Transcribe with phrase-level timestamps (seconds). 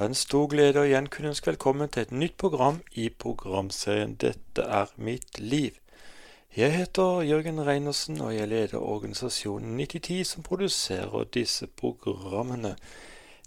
[0.00, 3.10] Det er en stor glede å igjen kunne ønske velkommen til et nytt program i
[3.12, 5.74] programserien Dette er mitt liv.
[6.56, 12.70] Jeg heter Jørgen Reinersen, og jeg leder organisasjonen 9010 som produserer disse programmene.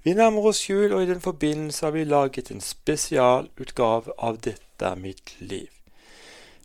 [0.05, 4.92] Vi nærmer oss jul, og i den forbindelse har vi laget en spesialutgave av Dette
[4.92, 5.74] er mitt liv.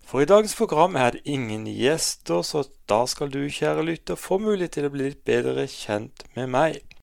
[0.04, 4.36] For i dagens program er det ingen gjester, så da skal du, kjære lytter, få
[4.36, 6.97] mulighet til å bli litt bedre kjent med meg.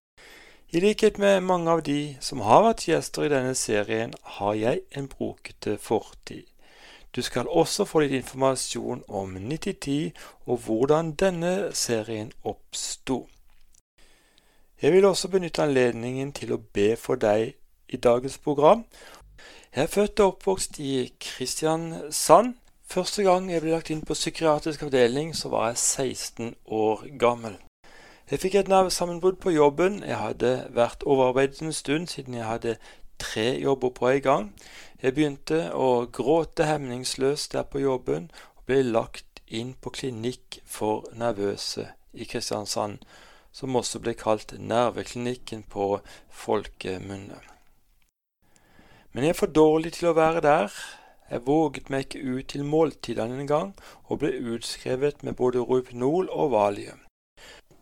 [0.74, 4.82] I likhet med mange av de som har vært gjester i denne serien, har jeg
[4.98, 6.44] en brokete fortid.
[7.16, 10.12] Du skal også få litt informasjon om 9010
[10.46, 13.28] og hvordan denne serien oppsto.
[14.82, 17.54] Jeg vil også benytte anledningen til å be for deg
[17.88, 18.84] i dagens program.
[19.76, 22.58] Jeg er født og oppvokst i Kristiansand.
[22.90, 27.56] Første gang jeg ble lagt inn på psykiatrisk avdeling, så var jeg 16 år gammel.
[28.26, 30.00] Jeg fikk et nervesammenbrudd på jobben.
[30.02, 32.72] Jeg hadde vært overarbeidet en stund siden jeg hadde
[33.22, 34.48] tre jobber på en gang.
[34.98, 41.06] Jeg begynte å gråte hemningsløst der på jobben og ble lagt inn på klinikk for
[41.14, 42.98] nervøse i Kristiansand,
[43.54, 46.00] som også ble kalt Nerveklinikken på
[46.34, 47.38] folkemunne.
[49.14, 50.84] Men jeg er for dårlig til å være der.
[51.30, 53.76] Jeg våget meg ikke ut til måltidene engang,
[54.10, 57.05] og ble utskrevet med både Rohypnol og Valium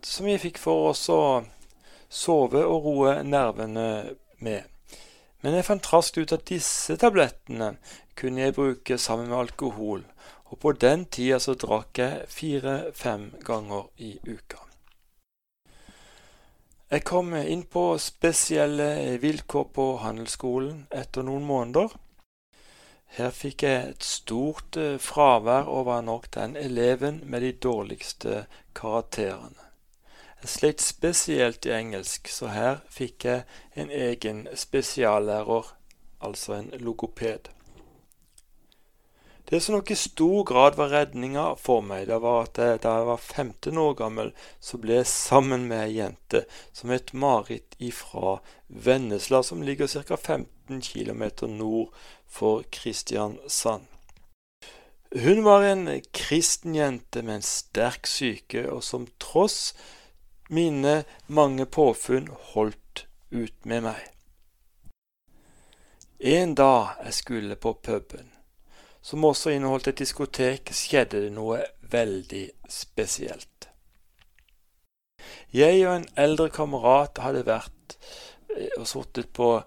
[0.06, 1.44] som vi fikk for oss å
[2.14, 4.64] sove og roe nervene med.
[5.44, 7.74] Men jeg fant raskt ut at disse tablettene
[8.20, 10.04] kunne jeg bruke sammen med alkohol,
[10.52, 14.62] og på den tida så drakk jeg fire-fem ganger i uka.
[16.94, 21.96] Jeg kom inn på spesielle vilkår på handelsskolen etter noen måneder.
[23.18, 28.44] Her fikk jeg et stort eh, fravær og var nok den eleven med de dårligste
[28.78, 29.63] karakterene.
[30.46, 33.44] Slet spesielt i engelsk, så her fikk jeg
[33.80, 35.70] en egen spesiallærer,
[36.20, 37.48] altså en logoped.
[39.50, 42.94] Det som nok i stor grad var redninga for meg, det var at jeg, da
[42.98, 47.76] jeg var 15 år gammel, så ble jeg sammen med ei jente som het Marit
[47.80, 48.38] ifra
[48.68, 50.16] Vennesla, som ligger ca.
[50.16, 51.92] 15 km nord
[52.28, 53.88] for Kristiansand.
[55.14, 59.76] Hun var en kristen jente med en sterk syke, og som tross
[60.54, 64.02] mine mange påfunn holdt ut med meg.
[66.24, 68.30] En dag jeg skulle på puben,
[69.02, 71.60] som også inneholdt et diskotek, skjedde det noe
[71.92, 73.68] veldig spesielt.
[75.54, 77.98] Jeg og en eldre kamerat hadde vært
[78.56, 79.58] eh, og sittet på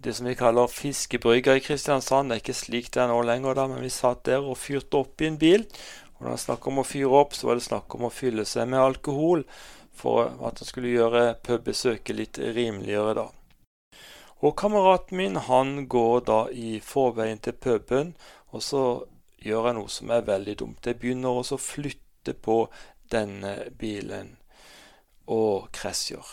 [0.00, 2.30] det som vi kaller fiskebrygga i Kristiansand.
[2.30, 5.00] Det er ikke slik det er nå lenger, da, men vi satt der og fyrte
[5.00, 5.66] opp i en bil.
[6.16, 8.12] Og når det var snakk om å fyre opp, så var det snakk om å
[8.14, 9.44] fylle seg med alkohol
[10.00, 13.28] for at han skulle gjøre pubbesøket litt rimeligere, da.
[14.40, 18.14] Og kameraten min han går da i forveien til puben,
[18.50, 18.84] og så
[19.44, 20.86] gjør jeg noe som er veldig dumt.
[20.86, 22.62] Jeg begynner også å flytte på
[23.12, 24.36] denne bilen
[25.30, 26.24] og krasjer.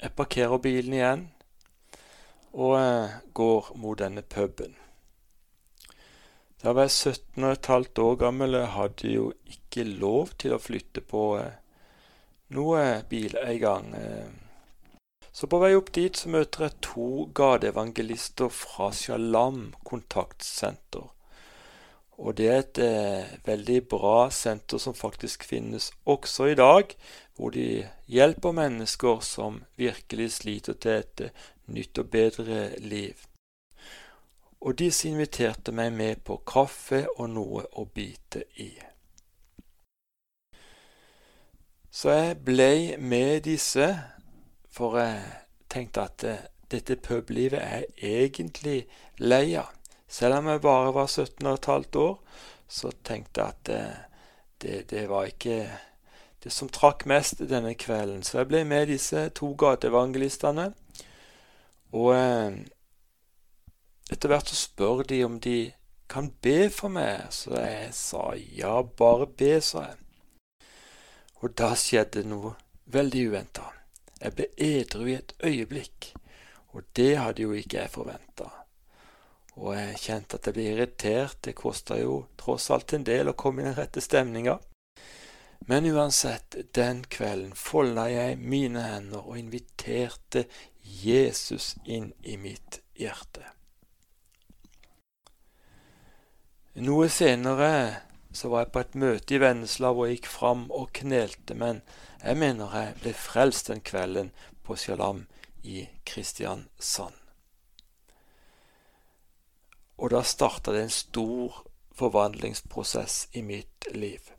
[0.00, 1.26] Jeg parkerer bilen igjen
[2.52, 4.76] og eh, går mot denne puben.
[6.60, 8.56] Da var jeg 17 15 år gammel.
[8.58, 11.59] Jeg hadde jo ikke lov til å flytte på eh,
[12.56, 13.94] noe bil en gang.
[13.94, 14.28] Eh.
[15.32, 21.06] Så på vei opp dit så møter jeg to gateevangelister fra Shalom kontaktsenter.
[22.20, 26.92] Og det er et eh, veldig bra senter som faktisk finnes også i dag,
[27.36, 33.24] hvor de hjelper mennesker som virkelig sliter til et eh, nytt og bedre liv.
[34.60, 38.74] Og disse inviterte meg med på kaffe og noe å bite i.
[41.90, 43.86] Så jeg blei med disse,
[44.70, 45.22] for jeg
[45.70, 48.84] tenkte at eh, dette publivet er egentlig
[49.18, 49.72] lei av.
[50.10, 52.18] Selv om jeg bare var 17 15 år,
[52.68, 53.96] så tenkte jeg at eh,
[54.62, 55.66] det, det, var ikke
[56.44, 58.22] det som trakk mest denne kvelden.
[58.22, 60.72] Så jeg ble med disse to gateevangelistene.
[61.92, 62.60] Og eh,
[64.10, 65.72] etter hvert så spør de om de
[66.10, 67.26] kan be for meg.
[67.34, 69.98] Så jeg sa ja, bare be, sa jeg.
[71.40, 72.54] Og da skjedde noe
[72.92, 73.70] veldig uventa.
[74.20, 76.10] Jeg ble edru i et øyeblikk,
[76.76, 78.50] og det hadde jo ikke jeg forventa.
[79.60, 83.36] Og jeg kjente at jeg ble irritert, det kosta jo tross alt en del å
[83.38, 84.58] komme i den rette stemninga.
[85.68, 90.46] Men uansett, den kvelden folda jeg mine hender og inviterte
[90.80, 93.44] Jesus inn i mitt hjerte.
[96.80, 97.70] Noe senere
[98.32, 101.82] så var jeg på et møte i Vennesla hvor jeg gikk fram og knelte, men
[102.22, 104.30] jeg mener jeg ble frelst den kvelden
[104.66, 105.24] på Sjalam
[105.66, 107.16] i Kristiansand.
[110.00, 111.64] Og da starta det en stor
[111.98, 114.30] forvandlingsprosess i mitt liv.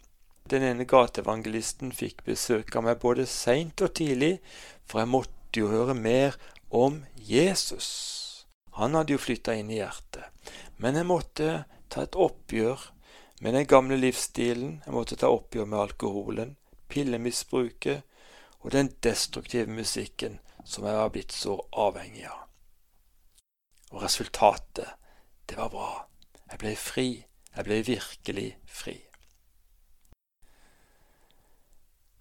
[0.49, 4.39] Den ene gateevangelisten fikk besøk av meg både seint og tidlig,
[4.89, 6.39] for jeg måtte jo høre mer
[6.71, 7.91] om Jesus.
[8.79, 10.25] Han hadde jo flytta inn i hjertet.
[10.81, 11.51] Men jeg måtte
[11.91, 12.87] ta et oppgjør
[13.41, 14.81] med den gamle livsstilen.
[14.85, 16.55] Jeg måtte ta oppgjør med alkoholen,
[16.93, 18.03] pillemisbruket
[18.61, 22.43] og den destruktive musikken som jeg var blitt så avhengig av.
[23.91, 24.93] Og resultatet,
[25.49, 25.93] det var bra.
[26.51, 27.07] Jeg ble fri.
[27.55, 28.93] Jeg ble virkelig fri.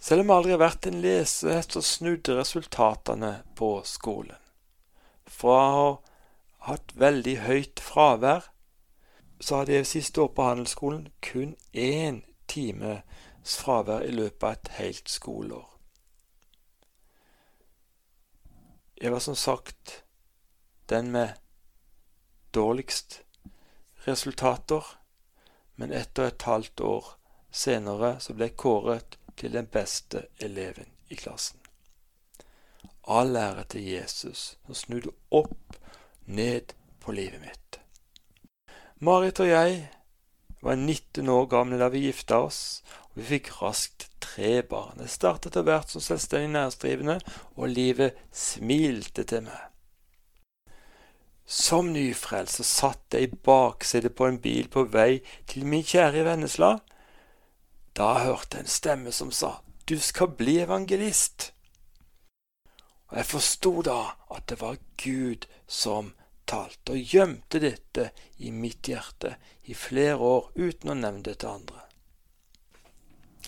[0.00, 4.40] Selv om jeg aldri har vært en lesehest, så snudde resultatene på skolen.
[5.28, 8.49] Fra å ha hatt veldig høyt fravær,
[9.40, 14.72] så hadde jeg siste år på handelsskolen kun én times fravær i løpet av et
[14.76, 15.66] helt skoleår.
[19.00, 20.04] Jeg var som sagt
[20.88, 21.28] den med
[22.54, 23.22] dårligst
[24.06, 25.00] resultater
[25.81, 27.06] men etter et halvt år
[27.50, 31.56] senere så ble jeg kåret til den beste eleven i klassen.
[33.08, 35.78] All ære til Jesus, som snudde opp
[36.26, 37.69] ned på livet mitt.
[39.00, 39.76] Marit og jeg
[40.61, 45.00] var 19 år gamle da vi gifta oss, og vi fikk raskt tre barn.
[45.00, 47.17] Jeg startet etter hvert som selvstendig næringsdrivende,
[47.56, 49.62] og livet smilte til meg.
[51.49, 56.75] Som nyfrelst satt jeg i baksetet på en bil på vei til min kjære Vennesla.
[57.97, 59.56] Da hørte jeg en stemme som sa,
[59.88, 61.55] Du skal bli evangelist.
[63.08, 64.00] Og jeg forsto da
[64.31, 66.12] at det var Gud som
[66.50, 68.11] talte, og gjemte dette
[68.43, 69.37] i mitt hjerte
[69.70, 71.87] i flere år uten å nevne det til andre.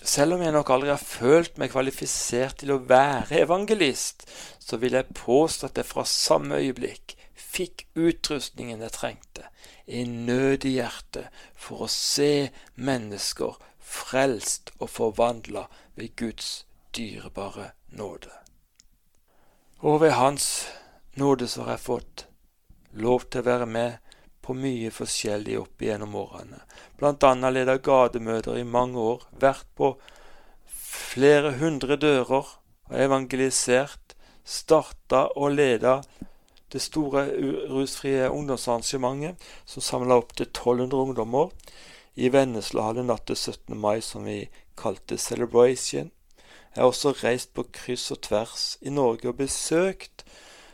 [0.03, 4.25] Selv om jeg nok aldri har følt meg kvalifisert til å være evangelist,
[4.59, 7.15] så vil jeg påstå at jeg fra samme øyeblikk
[7.53, 9.47] fikk utrustningen jeg trengte,
[9.87, 16.65] en nød i hjertet for å se mennesker frelst og forvandla ved Guds
[16.97, 18.31] dyrebare nåde.
[19.83, 20.65] Og ved Hans
[21.19, 22.27] nåde så har jeg fått
[22.93, 23.99] lov til å være med
[24.43, 26.59] på mye forskjellig opp igjennom årene.
[26.99, 29.93] Blant annet leda gademøter i mange år, vært på
[30.67, 32.33] flere hundre dører
[32.89, 36.01] og evangelisert, starta og leda
[36.73, 37.27] det store
[37.71, 41.53] rusfrie ungdomsarrangementet som samla opptil 1200 ungdommer
[42.15, 43.77] i Vennesla hadde natt til 17.
[43.77, 46.11] mai, som vi kalte Celebration.
[46.73, 50.25] Jeg har også reist på kryss og tvers i Norge og besøkt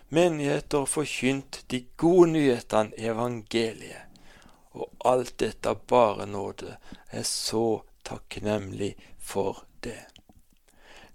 [0.10, 4.06] menigheter forkynt de gode nyhetene i evangeliet.
[4.72, 6.78] Og alt dette bare nåde.
[7.12, 10.06] Jeg er så takknemlig for det.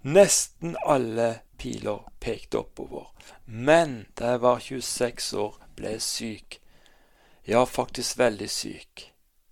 [0.05, 3.07] Nesten alle piler pekte oppover.
[3.45, 6.59] Men da jeg var 26 år, ble jeg syk.
[7.47, 9.09] Ja, faktisk veldig syk.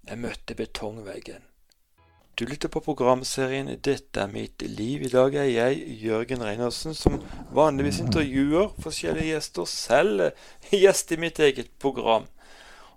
[0.08, 1.53] Jeg møtte betongveggen.
[2.40, 5.06] Du lytter på programserien 'Dette er mitt liv'.
[5.06, 7.20] I dag er jeg Jørgen Reinersen, som
[7.54, 10.32] vanligvis intervjuer forskjellige gjester, selv
[10.72, 12.26] gjest i mitt eget program.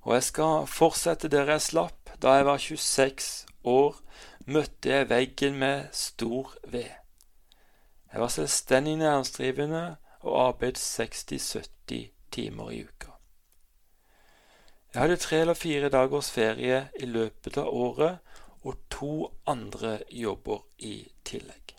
[0.03, 2.11] Og jeg skal fortsette der jeg slapp.
[2.23, 4.01] Da jeg var 26 år,
[4.47, 6.89] møtte jeg veggen med stor ved.
[8.13, 13.13] Jeg var selvstendig næringsdrivende og arbeidet 60-70 timer i uka.
[14.95, 18.19] Jeg hadde tre eller fire dagers ferie i løpet av året
[18.67, 19.13] og to
[19.47, 21.77] andre jobber i tillegg.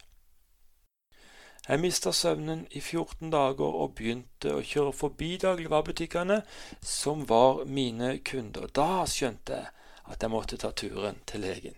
[1.68, 6.38] Jeg mista søvnen i 14 dager og begynte å kjøre forbi dagligvarebutikkene
[6.80, 8.70] som var mine kunder.
[8.72, 9.74] Da skjønte jeg
[10.08, 11.76] at jeg måtte ta turen til legen.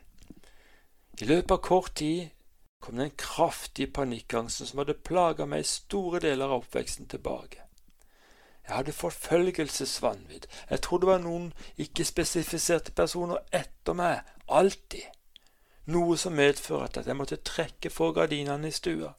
[1.19, 2.29] I løpet av kort tid
[2.79, 7.65] kom den kraftige panikkangsten som hadde plaga meg i store deler av oppveksten, tilbake.
[8.67, 10.45] Jeg hadde forfølgelsesvanvidd.
[10.69, 11.49] Jeg trodde det var noen
[11.81, 15.05] ikke-spesifiserte personer etter meg, alltid.
[15.89, 19.15] Noe som medførte at jeg måtte trekke for gardinene i stua.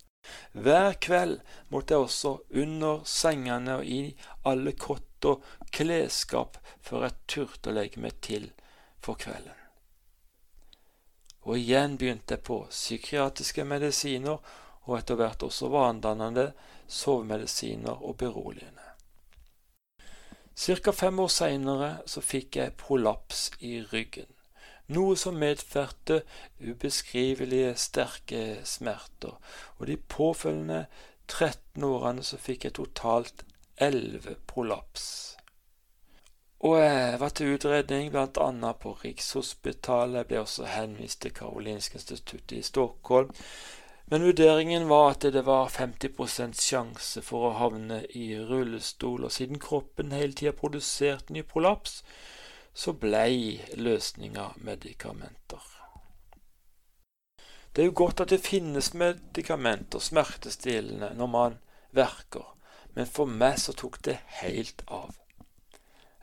[0.52, 1.40] Hver kveld
[1.72, 2.32] måtte jeg også
[2.62, 4.00] under sengene og i
[4.46, 8.50] alle kott og klesskap før jeg turte å legge meg til
[9.02, 9.56] for kvelden.
[11.48, 14.38] Og igjen begynte jeg på psykiatriske medisiner
[14.86, 16.50] og etter hvert også vanedannende
[16.90, 18.86] sovemedisiner og beroligende.
[20.54, 24.28] Cirka fem år seinere så fikk jeg prolaps i ryggen,
[24.94, 26.22] noe som medførte
[26.60, 29.38] ubeskrivelige sterke smerter,
[29.78, 30.84] og de påfølgende
[31.30, 33.44] 13 årene så fikk jeg totalt
[33.80, 35.10] 11 prolaps.
[36.60, 38.72] Og jeg var til utredning bl.a.
[38.76, 40.18] på Rikshospitalet.
[40.18, 43.30] Jeg ble også henvist til Karolinska instituttet i Stockholm.
[44.12, 49.62] Men vurderingen var at det var 50% sjanse for å havne i rullestol, og siden
[49.62, 52.00] kroppen hele tida produserte ny prolaps,
[52.74, 55.64] så blei løsninga medikamenter.
[57.76, 61.58] Det er jo godt at det finnes medikamenter, smertestillende, når man
[61.92, 62.56] verker,
[62.94, 65.14] men for meg så tok det helt av.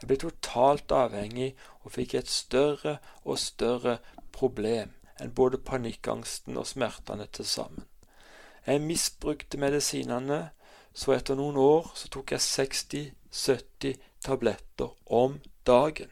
[0.01, 3.97] Jeg ble totalt avhengig og fikk et større og større
[4.35, 7.87] problem enn både panikkangsten og smertene til sammen.
[8.67, 10.49] Jeg misbrukte medisinene,
[10.93, 16.11] så etter noen år så tok jeg 60-70 tabletter om dagen.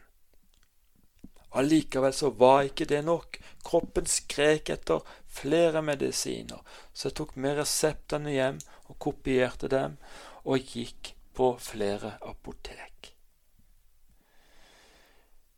[1.52, 3.38] Allikevel så var ikke det nok.
[3.64, 6.60] Kroppen skrek etter flere medisiner,
[6.92, 9.96] så jeg tok med reseptene hjem og kopierte dem,
[10.44, 13.12] og gikk på flere apotek.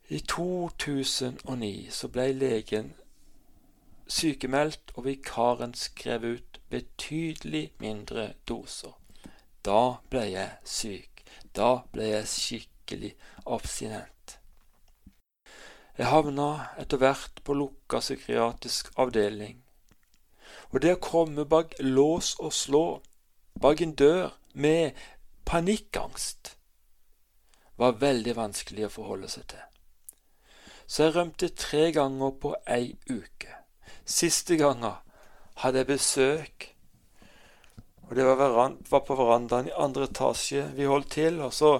[0.08, 2.94] I 2009 så ble legen
[4.08, 8.96] sykemeldt, og vikaren skrev ut betydelig mindre doser.
[9.64, 11.24] Da ble jeg syk.
[11.56, 13.12] Da ble jeg skikkelig
[13.46, 14.17] abstinent.
[15.98, 19.56] Jeg havna etter hvert på lukka psykiatrisk avdeling.
[20.70, 22.84] Og det å komme bak lås og slå,
[23.58, 24.94] bak en dør, med
[25.46, 26.54] panikkangst,
[27.78, 29.64] var veldig vanskelig å forholde seg til.
[30.86, 33.58] Så jeg rømte tre ganger på ei uke.
[34.08, 35.00] Siste ganga
[35.62, 36.68] hadde jeg besøk,
[38.08, 41.42] og det var, var på verandaen i andre etasje vi holdt til.
[41.44, 41.74] Og så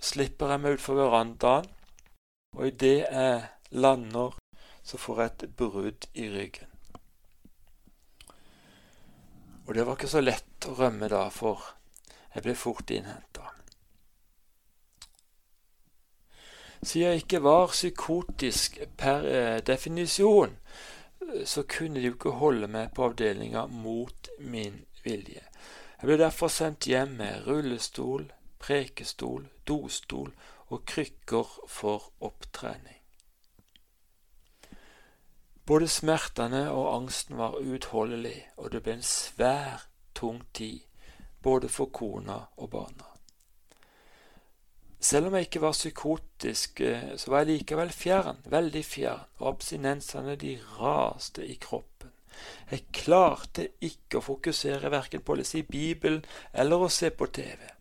[0.00, 1.68] slipper jeg meg utfor verandaen,
[2.56, 4.36] og idet jeg lander,
[4.82, 6.66] så får jeg et brudd i ryggen.
[9.66, 11.62] Og det var ikke så lett å rømme da, for
[12.34, 13.44] jeg ble fort innhenta.
[16.82, 20.56] Siden jeg ikke var psykotisk per eh, definisjon,
[21.44, 25.44] så kunne de jo ikke holde meg på avdelinga mot min vilje.
[26.00, 28.24] Jeg ble derfor sendt hjem med rullestol,
[28.60, 30.32] prekestol, dostol
[30.70, 33.00] og krykker for opptrening.
[35.66, 40.80] Både smertene og angsten var uutholdelig, og det ble en svær, tung tid,
[41.42, 43.06] både for kona og barna.
[45.00, 49.48] Selv om jeg ikke var psykotisk, eh, så var jeg likevel fjern, veldig fjern, og
[49.54, 52.10] abstinensene de raste i kroppen.
[52.70, 57.30] Jeg klarte ikke å fokusere verken på å lese i Bibelen eller å se på
[57.32, 57.79] TV.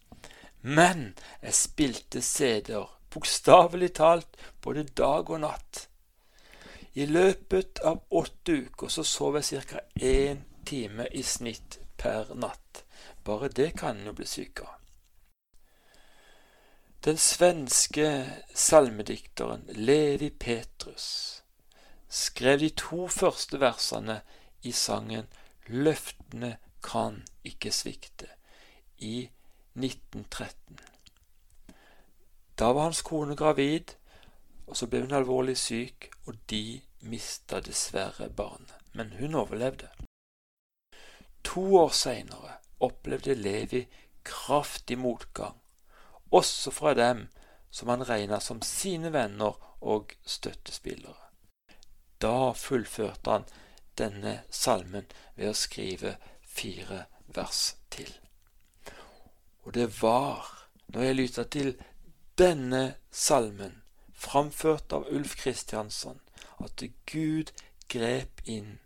[0.61, 5.85] Men jeg spilte CD-er, bokstavelig talt, både dag og natt.
[6.93, 9.85] I løpet av åtte uker så sov jeg ca.
[10.01, 12.83] én time i snitt per natt.
[13.23, 14.75] Bare det kan en jo bli syk av.
[17.05, 18.09] Den svenske
[18.53, 21.41] salmedikteren Levi Petrus
[22.09, 24.17] skrev de to første versene
[24.67, 25.29] i sangen
[25.69, 28.27] Løftene kan ikke svikte
[28.99, 29.29] i
[29.73, 30.79] 1913.
[32.59, 33.95] Da var hans kone gravid,
[34.67, 38.75] og så ble hun alvorlig syk, og de mista dessverre barnet.
[38.93, 39.87] Men hun overlevde.
[41.43, 43.85] To år seinere opplevde Levi
[44.23, 45.59] kraftig motgang
[46.29, 47.27] også fra dem
[47.71, 51.29] som han regna som sine venner og støttespillere.
[52.21, 53.45] Da fullførte han
[53.97, 58.11] denne salmen ved å skrive fire vers til.
[59.69, 60.47] Og det var
[60.87, 61.67] når jeg lytta til
[62.41, 63.83] denne salmen,
[64.17, 66.17] framført av Ulf Kristiansson,
[66.57, 67.51] at Gud
[67.85, 68.79] grep inn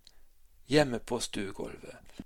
[0.67, 2.19] hjemme på stuegulvet.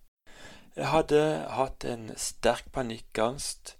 [0.73, 1.21] Jeg hadde
[1.53, 3.75] hatt en sterk panikkangst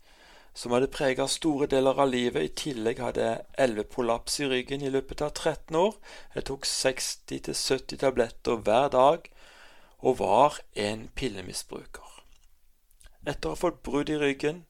[0.53, 2.45] som hadde prega store deler av livet.
[2.45, 5.97] I tillegg hadde jeg elveprolaps i ryggen i løpet av 13 år.
[6.37, 9.25] Jeg tok 60-70 tabletter hver dag
[10.05, 12.06] og var en pillemisbruker.
[13.27, 14.61] Etter å ha fått brudd i ryggen,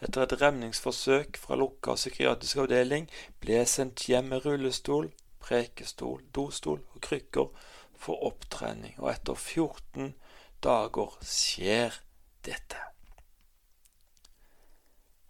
[0.00, 3.08] etter et remningsforsøk fra lukka psykiatrisk avdeling,
[3.42, 5.10] ble jeg sendt hjem med rullestol,
[5.44, 7.50] prekestol, dostol og krykker
[7.98, 10.14] for opptrening, og etter 14
[10.64, 12.00] dager skjer
[12.48, 12.80] dette.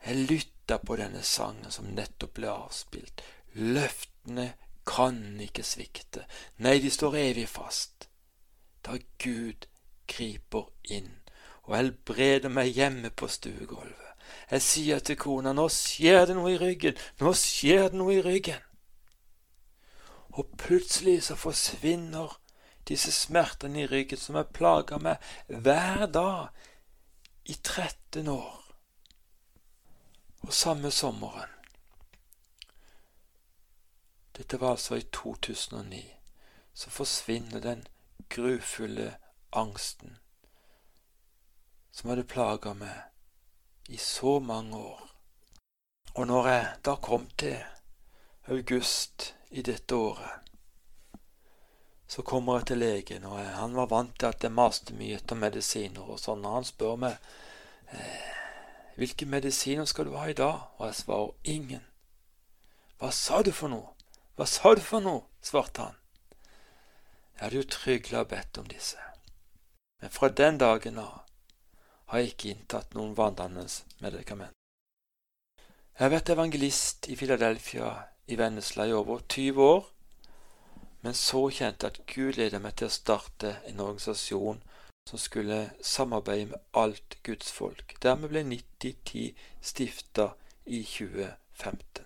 [0.04, 3.24] Jeg lytta på denne sangen som nettopp ble avspilt.
[3.58, 4.52] Løftene
[4.88, 6.28] kan ikke svikte.
[6.62, 8.06] Nei, de står evig fast.
[8.86, 9.66] Da Gud
[10.08, 11.10] griper inn
[11.68, 14.04] og helbreder meg hjemme på stuegulvet.
[14.50, 18.22] Jeg sier til kona, nå skjer det noe i ryggen, nå skjer det noe i
[18.24, 18.62] ryggen.
[20.40, 22.38] Og plutselig så forsvinner
[22.88, 26.48] disse smertene i ryggen som har plaga meg hver dag
[27.44, 28.64] i 13 år.
[30.48, 31.52] Og samme sommeren
[34.38, 36.04] Dette var altså i 2009.
[36.74, 37.86] Så forsvinner den
[38.30, 39.16] grufulle
[39.52, 40.16] angsten
[41.98, 45.00] som hadde plaga meg i så mange år.
[46.14, 47.56] Og når jeg da kom til
[48.46, 50.46] august i dette året,
[52.06, 55.42] så kommer jeg til legen, og han var vant til at jeg maste mye etter
[55.42, 57.18] medisiner og sånn, og han spør meg
[57.90, 58.30] eh,
[58.94, 61.84] hvilke medisiner skal du ha i dag, og jeg svarer ingen.
[63.02, 63.90] Hva sa du for noe?
[64.38, 65.26] Hva sa du for noe?
[65.42, 65.98] svarte han.
[67.34, 69.02] Jeg hadde jo trygla bedt om disse,
[69.98, 71.24] men fra den dagen av
[72.08, 73.68] har jeg ikke inntatt noen vanedannende
[74.04, 74.54] medikament.
[75.58, 77.92] Jeg har vært evangelist i Philadelphia
[78.28, 79.86] i Vennesla i over 20 år
[81.00, 84.62] men så kjente jeg at Gud ledet meg til å starte en organisasjon
[85.08, 87.94] som skulle samarbeide med alt Guds folk.
[88.02, 89.30] Dermed ble 9010
[89.70, 90.32] stifta
[90.66, 92.04] i 2015.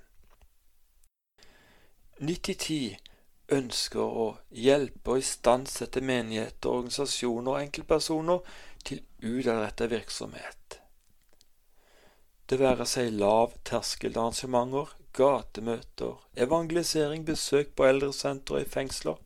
[2.22, 3.00] 9010
[3.52, 10.78] ønsker å hjelpe og istandsette menigheter, organisasjoner og enkeltpersoner til utadrettet virksomhet.
[12.48, 19.20] Det være seg lavterskelarrangementer, gatemøter, evangelisering, besøk på eldresentre og i fengsler.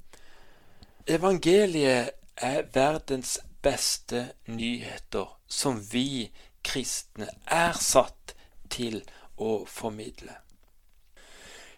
[1.06, 6.30] Evangeliet er verdens beste nyheter som vi
[6.66, 8.34] kristne er satt
[8.70, 9.00] til
[9.38, 10.34] å formidle.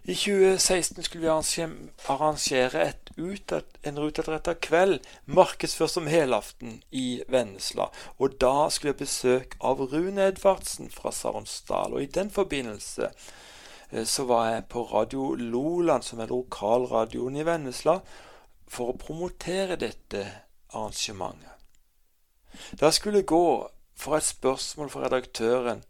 [0.08, 1.30] I 2016 skulle vi
[2.08, 7.90] arrangere utad, en utadretta kveld, markedsført som helaften, i Vennesla.
[8.16, 11.98] Og da skulle jeg besøk av Rune Edvardsen fra Saronsdal.
[11.98, 13.12] Og i den forbindelse
[13.90, 18.00] Eh, så var jeg på Radio Loland, som er lokalradioen i Vennesla,
[18.68, 20.24] for å promotere dette
[20.74, 21.54] arrangementet.
[22.80, 25.82] Da skulle gå for et spørsmål fra redaktøren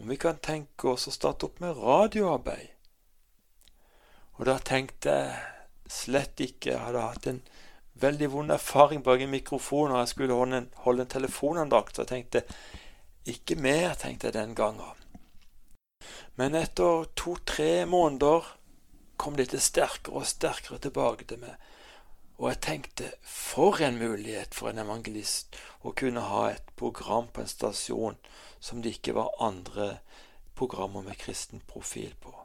[0.00, 2.71] om vi kan tenke oss å starte opp med radioarbeid.
[4.38, 7.42] Og da tenkte jeg slett ikke Jeg hadde hatt en
[8.02, 11.94] veldig vond erfaring bak en mikrofon når jeg skulle holde en, holde en telefonandakt.
[11.94, 12.44] Så jeg tenkte
[13.28, 14.98] ikke mer, tenkte jeg den gangen.
[16.40, 18.48] Men etter to-tre måneder
[19.20, 21.54] kom dette sterkere og sterkere tilbake til meg.
[22.40, 25.54] Og jeg tenkte for en mulighet for en evangelist
[25.86, 28.18] å kunne ha et program på en stasjon
[28.58, 29.98] som det ikke var andre
[30.58, 32.41] programmer med kristen profil på.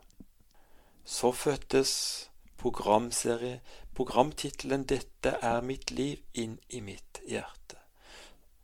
[1.08, 3.62] Så fødtes programserie,
[3.96, 7.78] programtittelen 'Dette er mitt liv' inn i mitt hjerte.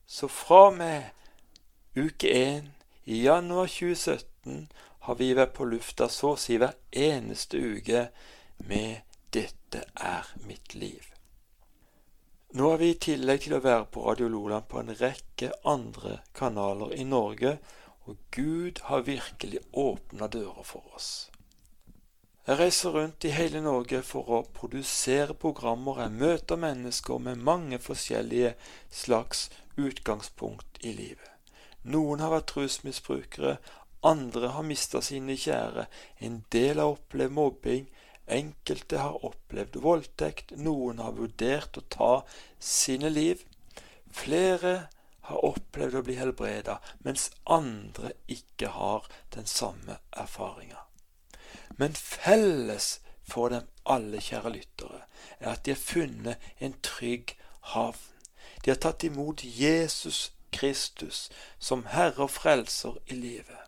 [0.06, 1.04] Så fra og med
[1.96, 2.68] uke én
[3.06, 4.68] i januar 2017
[5.00, 8.10] har vi vært på lufta så å si hver eneste uke
[8.58, 9.02] med
[9.32, 11.14] 'Dette er mitt liv'.
[12.54, 16.20] Nå er vi i tillegg til å være på Radio Loland på en rekke andre
[16.36, 17.58] kanaler i Norge,
[18.06, 21.32] og Gud har virkelig åpna dører for oss.
[22.44, 26.02] Jeg reiser rundt i hele Norge for å produsere programmer.
[26.04, 28.50] Jeg møter mennesker med mange forskjellige
[28.92, 29.46] slags
[29.80, 31.30] utgangspunkt i livet.
[31.88, 33.56] Noen har vært rusmisbrukere,
[34.04, 35.88] andre har mista sine kjære,
[36.20, 37.90] en del har opplevd mobbing,
[38.28, 42.14] enkelte har opplevd voldtekt, noen har vurdert å ta
[42.60, 43.48] sine liv.
[44.12, 44.90] Flere
[45.32, 50.90] har opplevd å bli helbreda, mens andre ikke har den samme erfaringa.
[51.78, 55.02] Men felles for dem alle, kjære lyttere,
[55.40, 57.36] er at de har funnet en trygg
[57.74, 58.00] havn.
[58.66, 63.64] De har tatt imot Jesus Kristus som Herre og Frelser i livet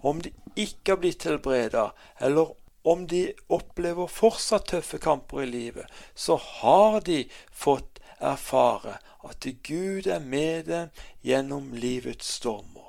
[0.00, 1.90] om de ikke har blitt helbreda,
[2.20, 2.54] eller
[2.88, 10.08] om de opplever fortsatt tøffe kamper i livet, så har de fått erfare at Gud
[10.08, 12.79] er med dem gjennom livets stormer.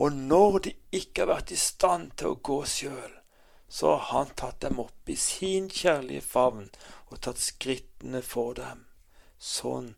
[0.00, 3.16] Og når de ikke har vært i stand til å gå sjøl,
[3.68, 6.70] så har han tatt dem opp i sin kjærlige favn
[7.10, 8.86] og tatt skrittene for dem.
[9.38, 9.92] Sånn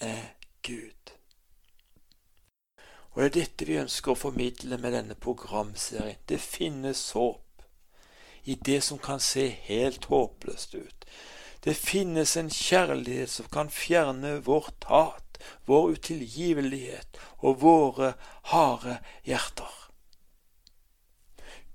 [0.00, 1.12] er Gud.
[3.12, 6.22] Og det er dette vi ønsker å formidle med denne programserien.
[6.30, 7.64] Det finnes håp
[8.48, 11.08] i det som kan se helt håpløst ut.
[11.64, 15.27] Det finnes en kjærlighet som kan fjerne vårt hat,
[15.66, 18.12] vår utilgivelighet og våre
[18.52, 19.74] harde hjerter.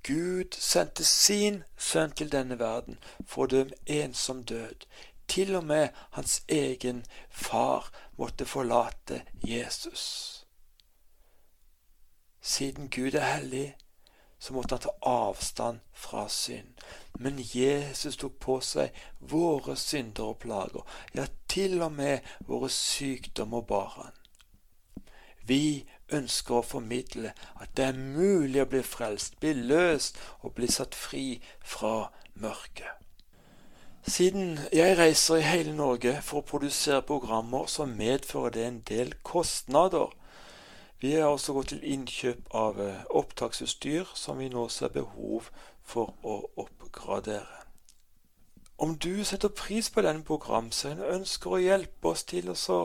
[0.04, 4.84] Gud sendte sin sønn til denne verden for å dø en som død.
[5.32, 7.88] Til og med hans egen far
[8.20, 10.44] måtte forlate Jesus.
[12.42, 13.78] Siden Gud er hellig,
[14.40, 16.76] så måtte han ta avstand fra synd.
[17.20, 23.62] Men Jesus tok på seg våre synder og plager, ja, til og med våre sykdommer
[23.62, 24.20] bar han.
[25.46, 30.70] Vi ønsker å formidle at det er mulig å bli frelst, bli løst og bli
[30.72, 33.04] satt fri fra mørket.
[34.04, 39.14] Siden jeg reiser i hele Norge for å produsere programmer, så medfører det en del
[39.24, 40.12] kostnader.
[41.04, 45.50] Vi har også gått til innkjøp av eh, opptaksutstyr som vi nå ser behov
[45.84, 47.60] for å oppgradere.
[48.80, 52.80] Om du setter pris på denne programserien og ønsker å hjelpe oss til å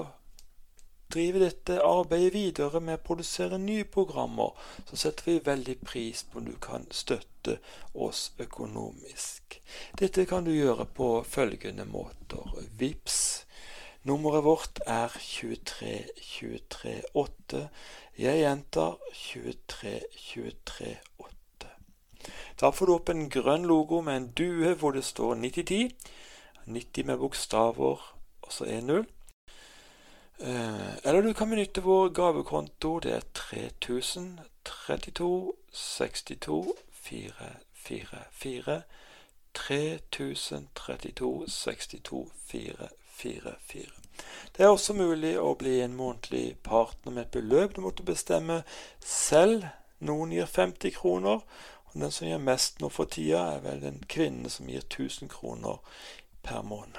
[1.15, 4.51] drive dette arbeidet videre med å produsere nye programmer,
[4.91, 7.61] så setter vi veldig pris på om du kan støtte
[7.95, 9.61] oss økonomisk.
[10.03, 12.51] Dette kan du gjøre på følgende måter.
[12.83, 13.21] VIPS.
[14.03, 17.69] Nummeret vårt er 23238.
[18.19, 21.69] Jeg gjentar 23238.
[22.61, 25.97] Da får du opp en grønn logo med en due hvor det står 9010.
[26.69, 29.05] 90 med bokstaver, og så 1-0.
[30.41, 32.99] Eh, eller du kan benytte vår gavekonto.
[32.99, 38.83] Det er 3032 62 444.
[39.55, 42.98] 3032 62 444.
[43.23, 48.63] Det er også mulig å bli en månedlig partner med et beløp du måtte bestemme
[49.05, 49.67] selv.
[49.99, 51.39] Noen gir 50 kroner,
[51.87, 55.29] og den som gir mest nå for tida, er vel den kvinne som gir 1000
[55.33, 55.77] kroner
[56.43, 56.99] per måned.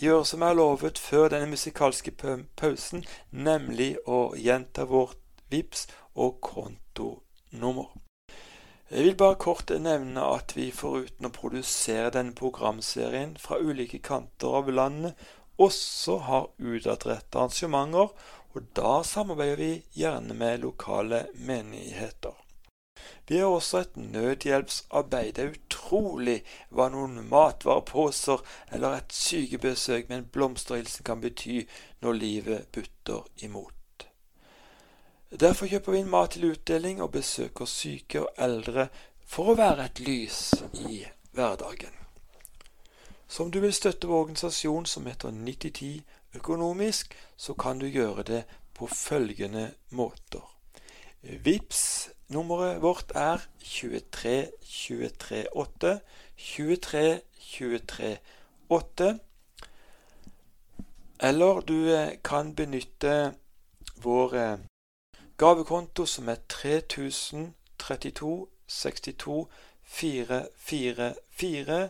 [0.01, 2.13] gjøre som jeg lovet før denne musikalske
[2.59, 5.19] pausen, nemlig å gjenta vårt
[5.51, 7.93] VIPS og kontonummer.
[8.87, 14.61] Jeg vil bare kort nevne at vi foruten å produsere denne programserien fra ulike kanter
[14.61, 15.17] av landet,
[15.59, 18.13] også har utadrettede arrangementer,
[18.55, 22.46] og da samarbeider vi gjerne med lokale menigheter.
[23.27, 25.33] Vi har også et nødhjelpsarbeid.
[25.33, 26.37] Det er utrolig
[26.69, 31.65] hva noen matvareposer eller et sykebesøk med en blomsterhilsen kan bety
[32.01, 33.73] når livet butter imot.
[35.31, 38.87] Derfor kjøper vi inn mat til utdeling og besøker syke og eldre
[39.27, 40.41] for å være et lys
[40.87, 41.01] i
[41.35, 41.91] hverdagen.
[43.27, 46.05] Så om du vil støtte vår organisasjon som heter 9010
[46.39, 50.56] økonomisk, så kan du gjøre det på følgende måter.
[51.21, 55.99] Vips nummeret vårt er 23 23 8
[56.37, 58.17] 23 23
[58.69, 59.19] 8.
[61.19, 63.35] Eller du eh, kan benytte
[63.95, 64.57] vår eh,
[65.37, 69.47] Gavekonto som er 3032 62
[69.87, 71.89] 444,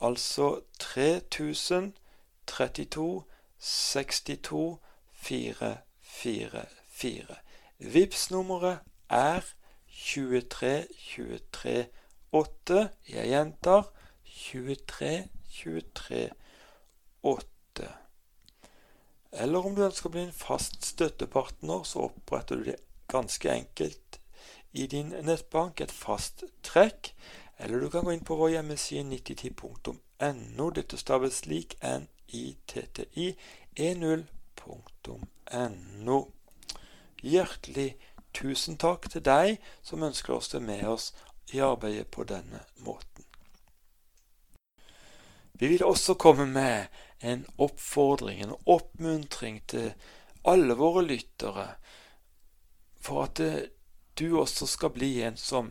[0.00, 3.22] altså 3032
[3.58, 4.78] 62
[5.12, 7.36] 444.
[7.78, 9.40] Vips-nummeret er
[9.88, 11.86] 23 23
[12.32, 12.88] 8.
[13.08, 13.92] Jeg gjentar
[14.24, 16.30] 23 23
[17.22, 17.46] 8.
[19.32, 22.78] Eller om du ønsker å bli en fast støttepartner, så oppretter du det
[23.12, 24.20] ganske enkelt
[24.72, 27.14] i din nettbank, et fast trekk.
[27.58, 30.70] Eller du kan gå inn på vår hjemmeside 9010.no.
[30.76, 33.28] Dette staves slik n-i-t-t-i
[33.76, 35.16] e0.no.
[37.22, 37.96] Hjertelig
[38.36, 41.12] tusen takk til deg som ønsker oss stå med oss
[41.54, 43.24] i arbeidet på denne måten.
[45.58, 46.86] Vi vil også komme med
[47.20, 49.94] en oppfordring, en oppmuntring til
[50.44, 51.66] alle våre lyttere,
[53.00, 53.68] for at eh,
[54.18, 55.70] du også skal bli en som,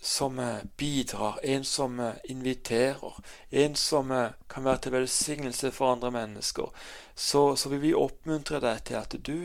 [0.00, 4.14] som eh, bidrar, en som eh, inviterer, en som
[4.48, 6.72] kan være til velsignelse for andre mennesker.
[7.14, 9.36] Så, så vil vi oppmuntre deg til at du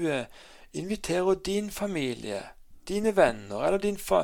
[0.78, 2.42] inviterer din familie,
[2.88, 4.24] dine venner eller din, fa,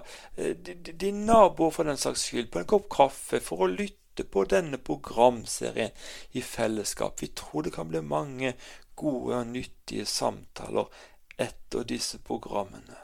[1.00, 4.78] din nabo for den saks skyld på en kopp kaffe for å lytte på denne
[4.78, 5.92] programserien
[6.32, 7.22] i fellesskap.
[7.22, 8.54] Vi tror det kan bli mange
[8.96, 10.92] gode og nyttige samtaler
[11.42, 13.00] etter disse programmene.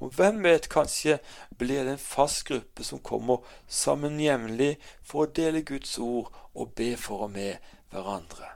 [0.00, 1.18] Og hvem vet, kanskje
[1.58, 6.74] blir det en fast gruppe som kommer sammen jevnlig for å dele Guds ord og
[6.76, 7.60] be for og med
[7.92, 8.48] hverandre.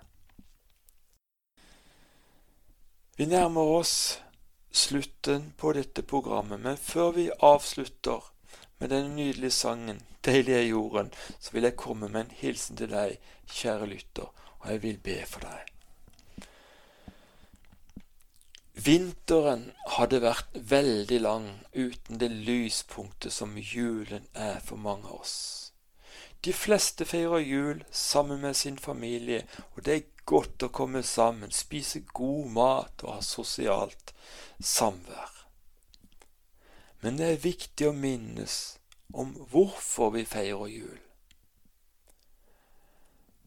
[3.16, 3.96] Vi nærmer oss
[4.76, 8.32] slutten på dette programmet, men før vi avslutter
[8.78, 12.90] med denne nydelige sangen 'Deilig er jorden', så vil jeg komme med en hilsen til
[12.90, 14.32] deg, kjære lytter.
[14.58, 15.76] Og jeg vil be for deg.
[18.86, 25.72] Vinteren hadde vært veldig lang uten det lyspunktet som julen er for mange av oss.
[26.44, 31.52] De fleste feirer jul sammen med sin familie, og det er godt å komme sammen,
[31.54, 34.12] spise god mat og ha sosialt
[34.60, 35.32] samvær.
[37.00, 38.56] Men det er viktig å minnes
[39.14, 41.00] om hvorfor vi feirer jul.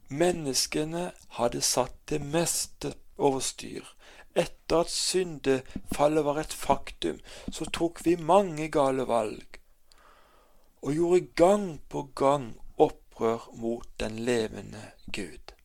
[0.10, 3.86] Menneskene hadde satt det meste over styr.
[4.34, 7.20] Etter at syndefallet var et faktum,
[7.52, 9.60] så tok vi mange gale valg
[10.80, 15.59] og gjorde gang på gang opprør mot den levende Gud.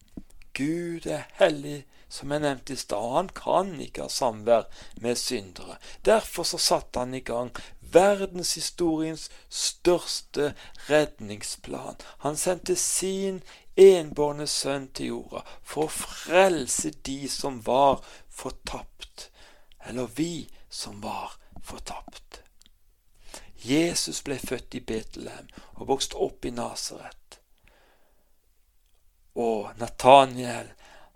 [0.55, 3.11] Gud er hellig, som jeg nevnte i stad.
[3.17, 4.69] Han kan ikke ha samvær
[5.03, 5.79] med syndere.
[6.05, 7.51] Derfor så satte han i gang
[7.95, 10.53] verdenshistoriens største
[10.89, 11.99] redningsplan.
[12.27, 13.43] Han sendte sin
[13.77, 19.31] enbårne sønn til jorda for å frelse de som var fortapt,
[19.87, 22.43] eller vi som var fortapt.
[23.65, 27.24] Jesus ble født i Betlehem og vokste opp i Nasaret.
[29.35, 30.71] Og Nathaniel,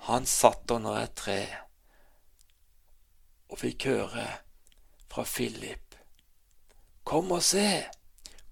[0.08, 1.40] han satt under et tre
[3.48, 4.26] og fikk høre
[5.08, 5.88] fra Philip
[7.08, 7.86] Kom og se!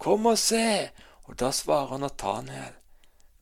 [0.01, 0.89] Kom og se!
[1.29, 2.73] Og da svarer Nathaniel.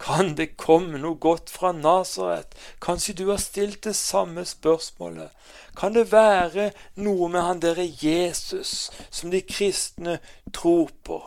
[0.01, 2.57] Kan det komme noe godt fra Nasaret?
[2.83, 5.31] Kanskje du har stilt det samme spørsmålet?
[5.79, 10.19] Kan det være noe med han derre Jesus som de kristne
[10.51, 11.21] tror på?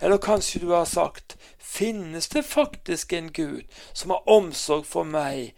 [0.00, 5.52] Eller kanskje du har sagt, finnes det faktisk en Gud som har omsorg for meg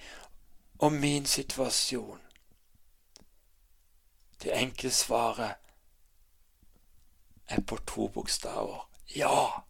[0.78, 2.18] og min situasjon?
[4.42, 5.54] Det enkle svaret
[7.46, 8.82] er på to bokstaver.
[9.14, 9.62] Ja!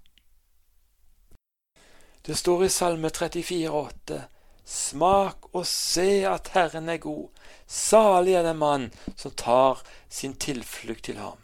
[2.22, 4.20] Det står i Salme 34,8.:
[4.64, 7.28] Smak og se at Herren er god.
[7.66, 11.41] Salig er den mann som tar sin tilflukt til ham.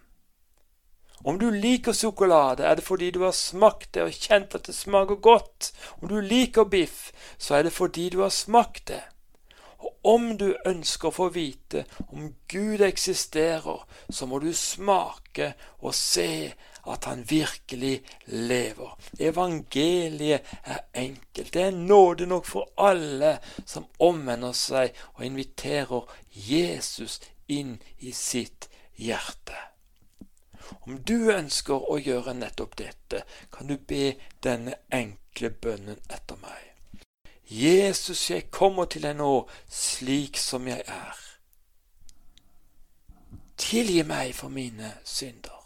[1.25, 4.75] Om du liker sjokolade, er det fordi du har smakt det og kjent at det
[4.75, 5.73] smaker godt.
[6.01, 9.03] Om du liker biff, så er det fordi du har smakt det.
[9.79, 15.95] Og om du ønsker å få vite om Gud eksisterer, så må du smake og
[15.95, 16.51] se
[16.89, 18.95] at han virkelig lever.
[19.21, 21.53] Evangeliet er enkelt.
[21.55, 28.71] Det er nåde nok for alle som omvender seg og inviterer Jesus inn i sitt
[28.97, 29.78] hjerte.
[30.81, 36.65] Om du ønsker å gjøre nettopp dette, kan du be denne enkle bønnen etter meg.
[37.49, 41.23] Jesus, jeg kommer til deg nå slik som jeg er.
[43.59, 45.57] Tilgi meg for mine synder.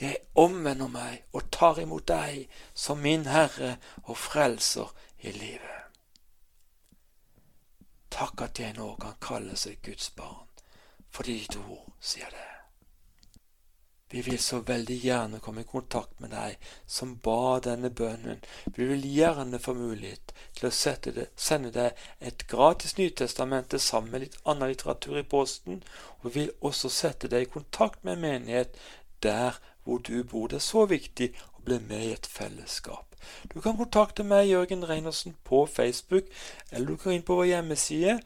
[0.00, 4.92] Jeg omvender meg og tar imot deg som min Herre og Frelser
[5.24, 5.70] i livet.
[8.14, 10.50] Takk at jeg nå kan kalle seg Guds barn,
[11.10, 12.53] fordi ditt ord sier det.
[14.14, 18.44] Vi vil så veldig gjerne komme i kontakt med deg som ba denne bønnen.
[18.76, 24.22] Vi vil gjerne få mulighet til å det, sende deg et gratis Nytestamente sammen med
[24.22, 25.82] litt annen litteratur i posten,
[26.22, 28.78] og vi vil også sette deg i kontakt med en menighet
[29.26, 30.46] der hvor du bor.
[30.46, 33.18] Det er så viktig å bli med i et fellesskap.
[33.50, 36.30] Du kan kontakte meg, Jørgen Reinersen, på Facebook,
[36.70, 38.20] eller du kan inn på vår hjemmeside.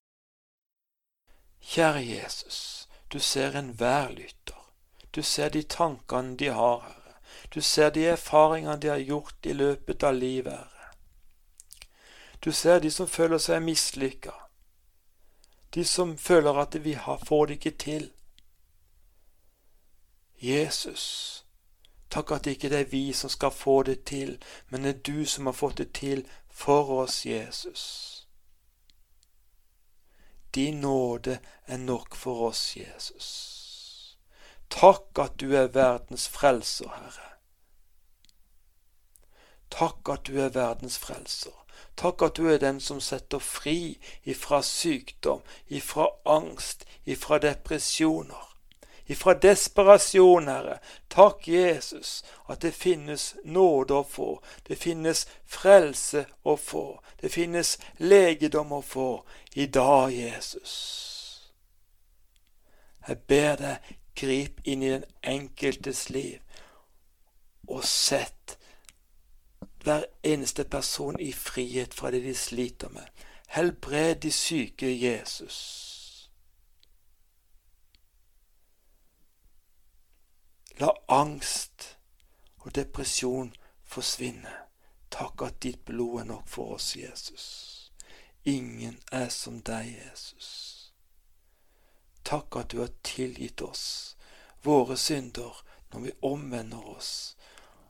[1.72, 4.60] Kjære Jesus, du ser enhver lytter.
[5.14, 7.16] Du ser de tankene de har, Herre.
[7.54, 10.94] Du ser de erfaringene de har gjort i løpet av livet, Herre.
[12.44, 14.38] Du ser de som føler seg mislykka.
[15.74, 16.94] De som føler at vi
[17.26, 18.10] får det ikke til.
[20.38, 21.41] Jesus,
[22.12, 24.36] takk at ikke det er vi som skal få det til,
[24.68, 27.84] men det er du som har fått det til for oss, Jesus.
[30.54, 33.28] Din nåde er nok for oss, Jesus.
[34.70, 37.32] Takk at du er verdens frelser, Herre.
[39.70, 41.56] Takk at du er verdens frelser.
[41.96, 48.51] Takk at du er den som setter fri ifra sykdom, ifra angst, ifra depresjoner
[49.06, 50.78] ifra desperasjon, Herre.
[51.08, 54.30] Takk, Jesus, at det finnes nåde å få.
[54.68, 57.00] Det finnes frelse å få.
[57.20, 59.10] Det finnes legedom å få
[59.54, 60.76] i dag, Jesus.
[63.08, 66.42] Jeg ber deg, grip inn i den enkeltes liv
[67.68, 68.58] og sett
[69.82, 73.08] hver eneste person i frihet fra det de sliter med.
[73.46, 75.91] Helbred de syke, Jesus.
[80.82, 81.84] La angst
[82.64, 83.52] og depresjon
[83.86, 84.54] forsvinne.
[85.14, 87.44] Takk at ditt blod er nok for oss, Jesus.
[88.44, 90.48] Ingen er som deg, Jesus.
[92.26, 93.84] Takk at du har tilgitt oss
[94.66, 97.12] våre synder når vi omvender oss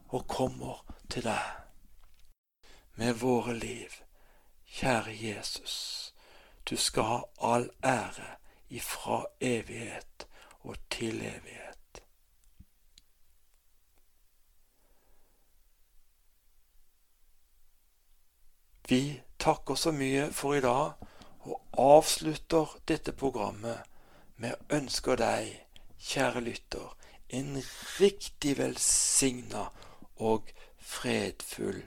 [0.08, 2.68] og kommer til deg
[3.00, 4.02] med våre liv.
[4.68, 5.76] Kjære Jesus,
[6.68, 7.20] du skal ha
[7.54, 8.34] all ære
[8.68, 10.28] ifra evighet
[10.60, 11.71] og til evighet.
[18.92, 20.98] Vi takker så mye for i dag
[21.48, 23.86] og avslutter dette programmet
[24.36, 25.48] med å ønske deg,
[25.96, 26.90] kjære lytter,
[27.32, 27.56] en
[27.96, 29.62] riktig velsigna
[30.20, 31.80] og fredfull